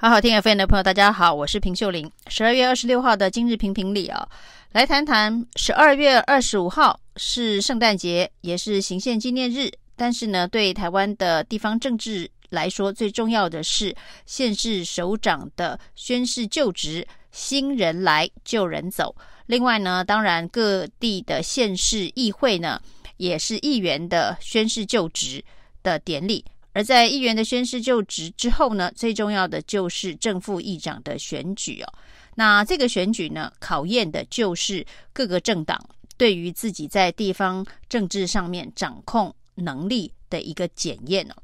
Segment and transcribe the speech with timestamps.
[0.00, 2.08] 好好听 FM 的朋友，大家好，我是平秀玲。
[2.28, 4.28] 十二月二十六号的今日评评理啊，
[4.70, 9.68] 来谈谈十二月二十五号是圣诞节，也是行宪纪念日。
[9.96, 13.92] 但是呢，对台湾的地方政治来说，最重要的是
[14.24, 19.12] 县市首长的宣誓就职，新人来旧人走。
[19.46, 22.80] 另外呢，当然各地的县市议会呢，
[23.16, 25.44] 也是议员的宣誓就职
[25.82, 26.44] 的典礼。
[26.78, 31.92] 而在议员的宣誓就职之后呢，最重要的就是正副议长的选举哦。
[32.36, 35.76] 那这个选举呢，考验的就是各个政党
[36.16, 41.34] 对于自己在地方政治上面掌控能力的一个检验哦。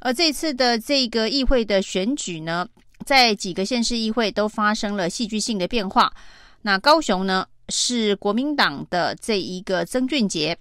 [0.00, 2.68] 而这次的这个议会的选举呢，
[3.06, 6.12] 在几个县市议会都发生了戏剧性的变化。
[6.60, 10.58] 那高雄呢，是国民党的这一个曾俊杰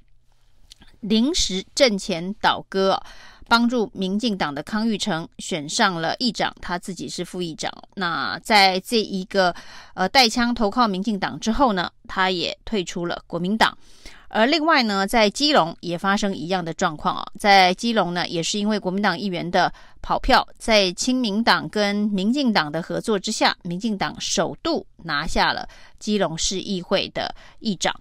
[1.02, 2.98] 临时阵前倒戈。
[3.52, 7.70] 帮助民进党的康裕成选上了议长，他自己是副议长。
[7.96, 9.54] 那在这一个
[9.94, 13.78] 呃带枪投靠民进党之后呢，他也退出了国民党。
[14.30, 19.70] 而另外呢，在基隆也发生一样的状况啊，在基隆呢，也是因为国民党议员的
[20.02, 25.68] 跑票，在亲民党跟民进党的合作之下，民进党首度拿下了
[26.00, 27.94] 基隆市议会的议长。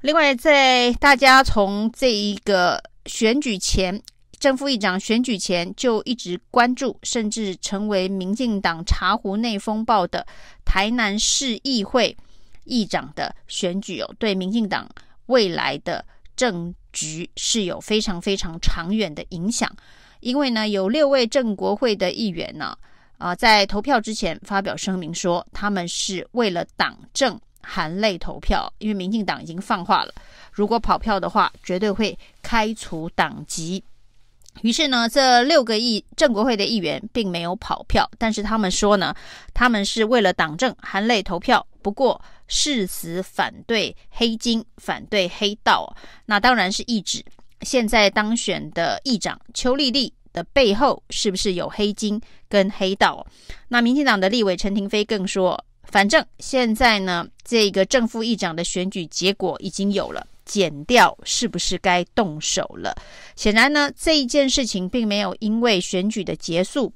[0.00, 4.02] 另外，在大家从这一个选举前。
[4.38, 10.26] 正副议长选举前就一直关注，甚至成为民进党茶壶内风暴的
[10.64, 12.16] 台南市议会
[12.64, 14.88] 议长的选举哦，对民进党
[15.26, 16.04] 未来的
[16.36, 19.70] 政局是有非常非常长远的影响。
[20.20, 22.76] 因为呢，有六位正国会的议员呢，
[23.18, 30.12] 啊，在投票之前发表声明说，他们是为了党政含泪投票，因为民进党已经放话了，
[30.52, 33.82] 如果跑票的话，绝对会开除党籍。
[34.62, 39.14] 于是呢，这六个议正国会的议员并没有跑票，但是他们说呢，
[39.54, 45.96] 他们是为了党政含泪投票，不过誓死反对黑金、反对黑道。
[46.26, 47.24] 那当然是意指
[47.62, 53.26] 现在当选的议长邱丽丽的背后是不是有黑金跟黑道？
[53.68, 60.26] 那民进党的立委陈亭妃更说，反正现在呢，这个正副议长的选举结果已经有了。
[60.48, 62.96] 检调是不是该动手了？
[63.36, 66.90] 显然呢，这一件事情并没有因为选举的结束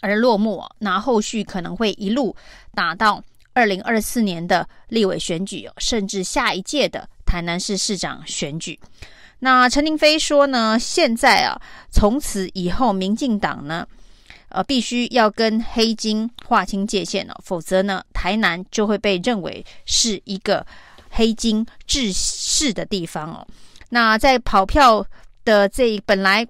[0.00, 0.64] 而落幕。
[0.80, 2.34] 那后续可能会一路
[2.74, 3.22] 打到
[3.54, 8.78] 二零二四年的立委选举，甚至下一届的台南市市长选举。
[9.38, 13.86] 那陈亭妃说呢，现在啊，从此以后，民进党呢，
[14.48, 20.66] 呃，必须要跟黑金划清界限了，否则呢，台南就会被认为是一个。
[21.18, 23.44] 黑金制式的地方哦，
[23.88, 25.04] 那在跑票
[25.44, 26.46] 的这本来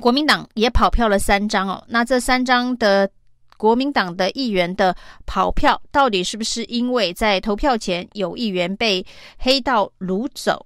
[0.00, 3.10] 国民党也跑票了三张哦，那这三张的
[3.58, 9.04] 国民党的议员的跑票，到底是不是因为在投票前有议员被
[9.40, 10.64] 黑道掳走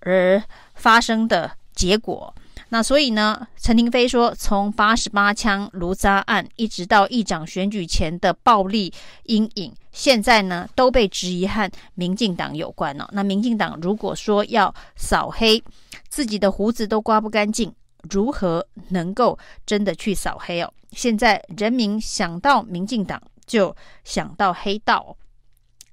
[0.00, 0.42] 而
[0.74, 2.34] 发生的结果？
[2.70, 8.92] 那所以呢，陈亭妃说，从八十八枪卢渣案一直到议长选举前的暴力
[9.24, 13.10] 阴影，现在呢都被质疑和民进党有关了哦。
[13.12, 15.62] 那民进党如果说要扫黑，
[16.10, 17.72] 自己的胡子都刮不干净，
[18.10, 20.70] 如何能够真的去扫黑哦？
[20.92, 23.74] 现在人民想到民进党，就
[24.04, 25.16] 想到黑道。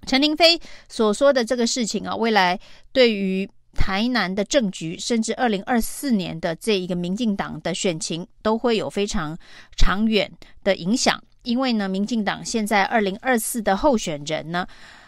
[0.05, 0.59] 陈亭妃
[0.89, 2.59] 所说的这个事情啊，未来
[2.91, 3.49] 对于。
[3.75, 9.37] 台南的政局，甚至二零二四年的这一个民进党的选情，都会有非常
[9.77, 10.31] 长远
[10.63, 11.21] 的影响。
[11.43, 14.65] 因为呢，民进党现在二零二四的候选人呢，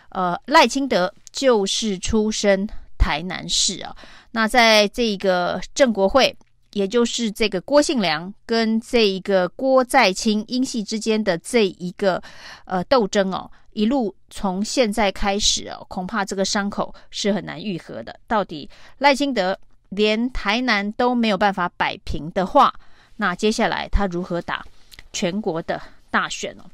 [0.10, 2.68] 呃，赖清德就是出身
[3.00, 3.96] 台南市啊。
[4.32, 6.38] 那在这个正国会，
[6.74, 12.22] 也就是这个郭信良跟这一个郭在清英系之间的这一个
[12.66, 13.50] 呃斗争哦。
[13.78, 18.20] 一路从现在开始哦，恐怕这个伤口是很难愈合的。
[18.26, 18.68] 到底
[18.98, 19.56] 赖清德
[19.90, 22.74] 连台南都没有办法摆平的话，
[23.18, 24.66] 那接下来他如何打
[25.14, 25.80] 全国的
[26.10, 26.66] 大选呢？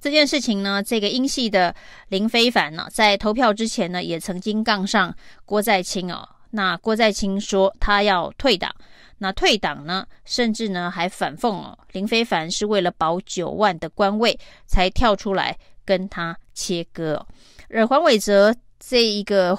[0.00, 1.74] 这件事情呢，这个英系的
[2.10, 5.12] 林非凡呢，在投票之前呢，也曾经杠上
[5.44, 6.28] 郭在清哦。
[6.52, 8.72] 那郭在清说他要退党，
[9.18, 15.58] 那退党呢，甚至呢还反讽哦，林非凡是为了保九万的官位才跳出来。
[15.84, 17.26] 跟他切割，
[17.68, 19.58] 而黄伟哲这一个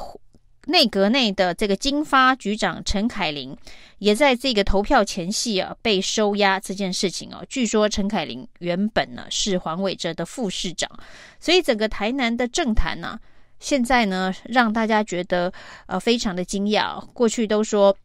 [0.68, 3.58] 内阁内的这个经发局长陈凯琳，
[3.98, 7.44] 也在这个投票前夕啊被收押这件事情哦。
[7.50, 10.90] 据说陈凯琳原本呢是黄伟哲的副市长，
[11.40, 13.20] 所以整个台南的政坛呢，
[13.60, 15.52] 现在呢让大家觉得
[15.88, 17.04] 呃非常的惊讶。
[17.14, 17.96] 过去都说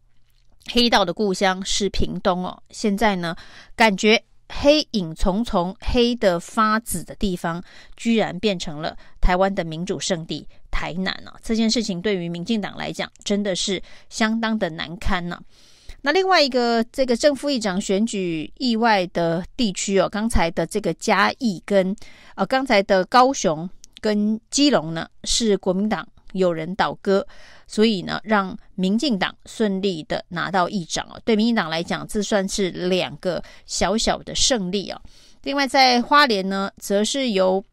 [0.73, 3.37] 黑道的故乡是屏东哦，现在呢
[3.77, 7.63] 感觉黑影重重、黑得发紫的地方，
[7.97, 11.35] 居然变成了台湾的民主圣地台南啊！
[11.43, 15.41] 这件事情对于民进党来讲，真的是相当的难堪呢、
[16.03, 21.95] 那另外一个这个正副议长选举意外的地区哦，刚才的这个嘉义跟
[22.37, 23.69] 呃刚才的高雄
[24.01, 27.27] 跟基隆呢，是国民党有人倒戈。
[27.67, 35.01] 所以呢，让民进党顺利的拿到议长哦，对民进党来讲，这算是两个小小的胜利哦。
[35.43, 37.65] 另外，在花莲呢，则是由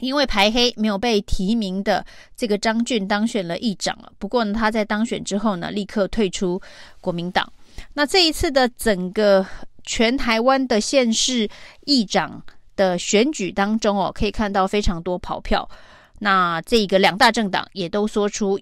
[0.00, 2.04] 因为排黑没有被提名的
[2.36, 4.12] 这个张俊当选了议长了。
[4.18, 6.60] 不过呢，他在当选之后呢，立刻退出
[7.00, 7.52] 国民党。
[7.94, 9.46] 那这一次的整个
[9.84, 11.48] 全台湾的县市
[11.86, 12.42] 议长
[12.74, 15.68] 的选举当中哦，可以看到非常多跑票。
[16.22, 18.60] 那这个两大政党也都说出。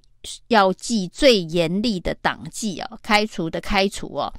[0.49, 4.31] 要记最严厉的党纪啊，开除的开除哦，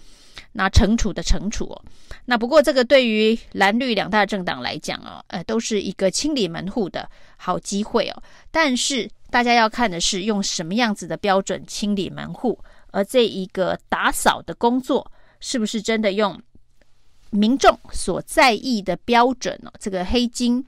[0.51, 1.81] 那惩处的惩处哦。
[2.25, 8.23] 那不过这个对于蓝绿两大政党来讲哦，呃，都是一个清理门户的好机会哦。
[8.51, 12.59] 但是大家要看的是用什么样子的标准清理门户，
[12.91, 16.39] 而这一个打扫的工作是不是真的用
[17.31, 19.73] 民众所在意的标准哦？
[19.79, 20.63] 这个黑金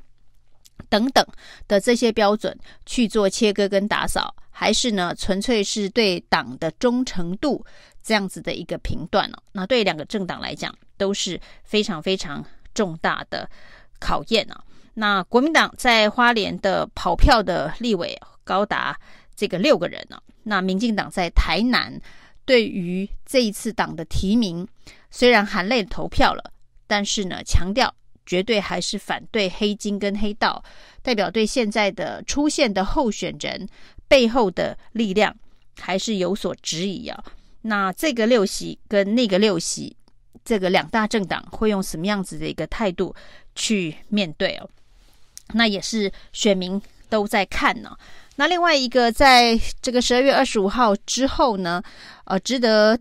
[0.90, 1.26] 等等
[1.68, 4.34] 的这些标准去做切割跟打扫。
[4.56, 7.66] 还是呢，纯粹是对党的忠诚度
[8.04, 9.44] 这样子的一个评断哦。
[9.52, 13.50] 那对两个政党来讲都是非常非常重大的
[14.00, 14.64] 考验啊。
[14.94, 18.98] 那国民党在花莲的跑票的立委高达
[19.36, 20.22] 这个六个人呢。
[20.44, 22.00] 那民进党在台南
[22.46, 24.68] 对于这一次党的提名，
[25.10, 26.54] 虽然含泪投票了，
[26.86, 27.92] 但是呢，强调
[28.26, 30.64] 绝对还是反对黑金跟黑道，
[31.02, 33.68] 代表对现在的出现的候选人。
[34.06, 35.36] 背后的力量
[35.80, 37.24] 还是有所质疑啊。
[37.64, 39.96] 那这个六席跟那个六席，
[40.46, 43.16] 这个两大政党会用什么样子的一个态度
[43.56, 44.70] 去面对哦？
[45.54, 46.80] 那也是选民
[47.10, 47.98] 都在看呢。
[48.36, 51.82] 那另外一个，在这个十二月二十五号之后呢，
[52.26, 53.00] 呃，值得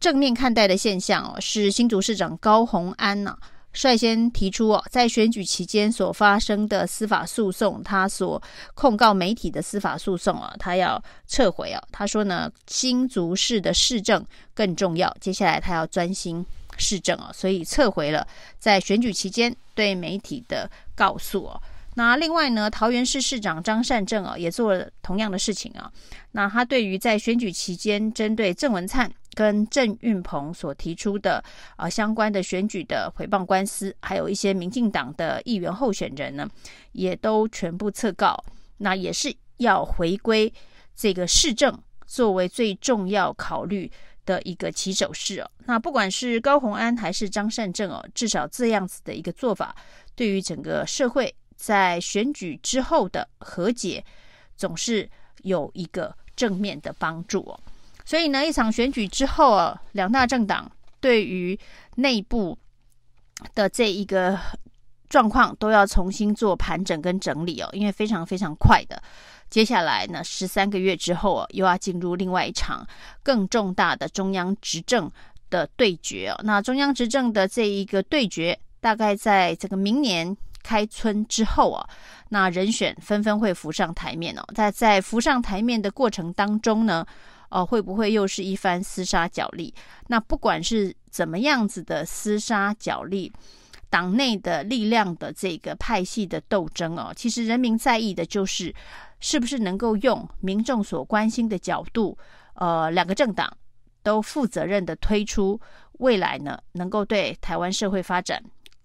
[0.00, 3.38] 正面看待的现象哦，是新竹市长高虹安呢。
[3.72, 8.42] 率先提出哦，在选举期间所发生的司法诉讼，他所
[8.74, 11.80] 控告媒体的司法诉讼啊，他要撤回啊。
[11.92, 14.24] 他说呢，新竹市的市政
[14.54, 16.44] 更重要，接下来他要专心
[16.76, 18.26] 市政啊，所以撤回了
[18.58, 21.62] 在选举期间对媒体的告诉哦。
[21.94, 25.90] 那另外呢，桃园市市长张善政啊，也做了同样的事情啊。
[26.32, 29.12] 那他对于在选举期间针对郑文灿。
[29.34, 31.42] 跟郑运鹏所提出的
[31.76, 36.48] 啊、相关的选举的诽谤官司，还有一些民进党的议员候选人呢，
[36.92, 38.36] 也都全部撤告。
[38.78, 40.52] 那也是要回归
[40.94, 41.76] 这个市政
[42.06, 43.90] 作为最重要考虑
[44.24, 45.50] 的一个起手式哦。
[45.66, 49.74] 那不管是高虹安还是张善政哦，至少这样子的一个做法，
[50.14, 54.04] 对于整个社会在选举之后的和解，
[54.56, 55.08] 总是
[55.42, 57.58] 有一个正面的帮助哦。
[58.08, 60.66] 所以呢，一场选举之后啊，两大政党
[60.98, 61.58] 对于
[61.96, 62.56] 内部
[63.54, 64.38] 的这一个
[65.10, 69.02] 状况都要重新做盘整跟整理哦，因为非常非常快的，
[69.50, 72.86] 接下来呢，十三个月之后啊，又要进入另外一场
[73.22, 75.10] 更重大的中央执政
[75.50, 76.40] 的对决哦。
[76.44, 81.86] 那中央执政的这一个对决，大概在这个明年开春之后啊，
[82.30, 84.42] 那人选纷纷会浮上台面哦。
[84.54, 87.04] 在在浮上台面的过程当中呢，
[87.50, 89.72] 哦，会不会又是一番厮杀角力？
[90.08, 93.32] 那不管是怎么样子的厮杀角力，
[93.90, 98.74] 党内的力量的这个派系的斗争哦，其实人民在意的就是
[99.20, 102.16] 是不是能够用民众所关心的角度，
[102.54, 103.50] 呃，两个政党
[104.02, 105.58] 都负责任的推出
[106.00, 108.42] 未来呢，能够对台湾社会发展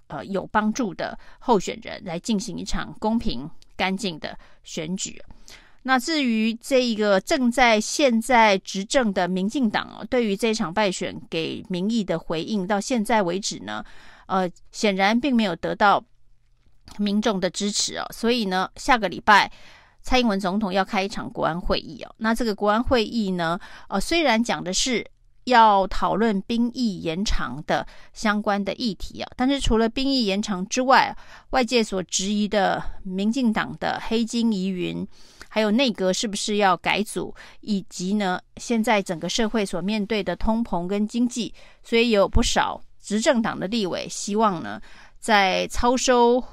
[0.07, 5.21] 呃有帮助的候选人，来进行一场公平干净的选举。
[5.83, 13.83] 那至于这一个正在现在执政的民进党哦，对于这场败选给民意的回应，到现在为止呢，
[14.27, 16.03] 呃，显然并没有得到
[16.97, 18.05] 民众的支持哦。
[18.13, 19.51] 所以呢，下个礼拜
[20.01, 22.15] 蔡英文总统要开一场国安会议哦。
[22.17, 23.59] 那这个国安会议呢，
[23.89, 25.05] 呃，虽然讲的是
[25.45, 31.15] 要讨论兵役延长的相关的议题啊，但是除了兵役延长之外，
[31.49, 35.07] 外界所质疑的民进党的黑金疑云。
[35.49, 37.31] 还有内阁是不是要改组，
[37.61, 44.81] 以及呢，现在整个社会所面对的通膨跟经济，所以有不少执政党的立委希望呢，
[45.19, 46.43] 在超收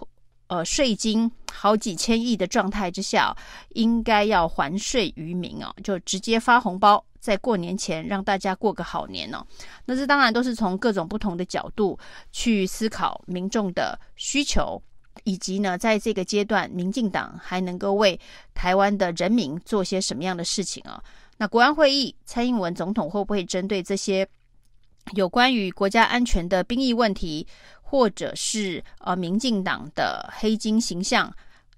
[0.48, 3.34] 呃税金好几千亿的状态之下，
[3.70, 9.46] 应该要还税于民哦，就直接发红包在过年前让大家过个好年哦。
[9.84, 11.98] 那这当然都是从各种不同的角度
[12.32, 14.82] 去思考民众的需求，
[15.24, 18.18] 以及呢，在这个阶段，民进党还能够为
[18.54, 21.00] 台湾的人民做些什么样的事情啊？
[21.36, 24.26] 那国安会议，蔡英文总统会不会针对这些
[25.14, 27.46] 有关于国家安全的兵役问题，
[27.82, 31.32] 或者是呃民进党的黑金形象、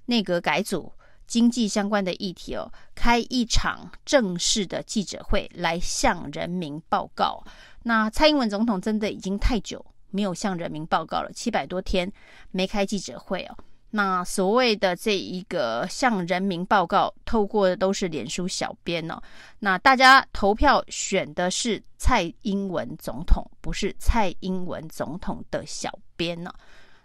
[0.06, 0.92] 内阁改组？
[1.32, 7.42] 经济相关的议题哦，开一场正式的记者会来向人民报告。
[7.84, 12.12] 那蔡英文总统真的已经太久没有向人民报告了，七百多天
[12.50, 13.56] 没开记者会哦。
[13.92, 19.18] 那所谓的这一个向人民报告，透过的都是脸书小编哦。
[19.60, 26.52] 那大家投票选的是蔡英文总统，不是蔡英文总统的小编呢。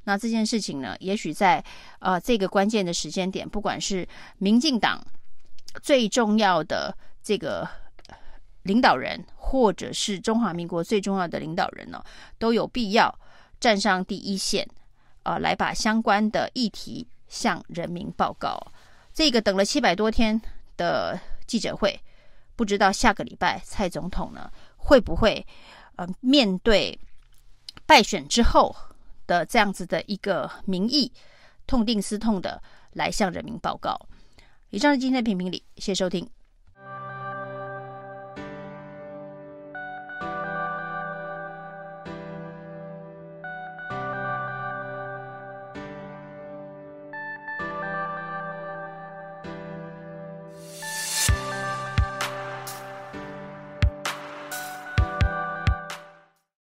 [0.08, 1.62] 那这件事情呢，也许在
[2.00, 5.06] 呃这个关键的时间点，不管是民进党
[5.84, 7.68] 最重要的这个
[8.64, 12.02] 领导人，或者是中华民国最重要的领导人呢，
[12.40, 13.14] 都有必要
[13.60, 14.66] 站上第一线，
[15.24, 18.58] 呃，来把相关的议题向人民报告。
[19.14, 20.42] 这个等了七百多天
[20.78, 22.00] 的记者会，
[22.56, 25.46] 不知道下个礼拜蔡总统呢会不会
[25.98, 26.98] 呃面对
[27.86, 28.74] 败选之后。
[29.28, 31.12] 的这样子的一个民意，
[31.68, 34.08] 痛定思痛的来向人民报告。
[34.72, 36.28] 以上是今天的评评理，谢谢收听。